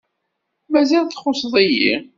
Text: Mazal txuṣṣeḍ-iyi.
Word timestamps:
Mazal 0.71 1.05
txuṣṣeḍ-iyi. 1.07 1.95